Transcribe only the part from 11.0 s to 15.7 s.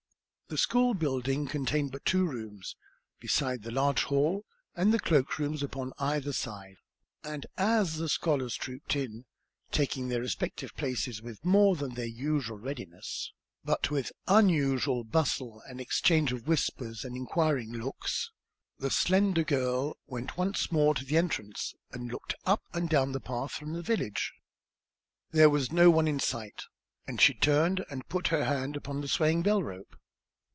with more than their usual readiness, but with unusual bustle